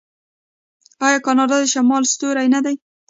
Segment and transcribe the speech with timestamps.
[1.05, 2.75] آیا کاناډا د شمال ستوری نه دی؟